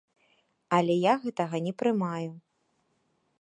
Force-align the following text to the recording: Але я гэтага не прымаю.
Але 0.77 0.95
я 0.95 1.13
гэтага 1.25 1.61
не 1.67 1.73
прымаю. 1.83 2.27